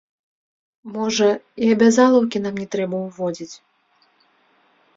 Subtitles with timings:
[0.95, 1.27] Можа,
[1.67, 3.53] і абязалаўкі нам не трэба ўводзіць.